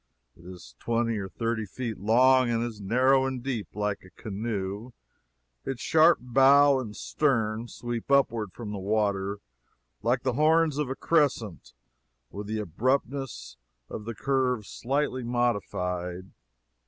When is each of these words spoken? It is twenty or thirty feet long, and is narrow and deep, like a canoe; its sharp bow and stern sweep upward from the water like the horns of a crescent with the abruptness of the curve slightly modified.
It 0.35 0.45
is 0.47 0.75
twenty 0.79 1.19
or 1.19 1.29
thirty 1.29 1.67
feet 1.67 1.99
long, 1.99 2.49
and 2.49 2.63
is 2.63 2.81
narrow 2.81 3.27
and 3.27 3.43
deep, 3.43 3.67
like 3.75 4.03
a 4.03 4.09
canoe; 4.09 4.93
its 5.63 5.79
sharp 5.79 6.17
bow 6.19 6.79
and 6.79 6.95
stern 6.95 7.67
sweep 7.67 8.09
upward 8.09 8.51
from 8.51 8.71
the 8.71 8.79
water 8.79 9.37
like 10.01 10.23
the 10.23 10.33
horns 10.33 10.79
of 10.79 10.89
a 10.89 10.95
crescent 10.95 11.75
with 12.31 12.47
the 12.47 12.57
abruptness 12.57 13.57
of 13.89 14.05
the 14.05 14.15
curve 14.15 14.65
slightly 14.65 15.21
modified. 15.21 16.31